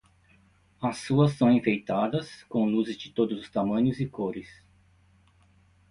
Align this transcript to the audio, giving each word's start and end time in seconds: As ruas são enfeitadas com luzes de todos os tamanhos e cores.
As 0.81 1.07
ruas 1.11 1.33
são 1.33 1.51
enfeitadas 1.51 2.43
com 2.49 2.65
luzes 2.65 2.97
de 2.97 3.11
todos 3.11 3.39
os 3.39 3.49
tamanhos 3.51 3.99
e 3.99 4.07
cores. 4.07 4.49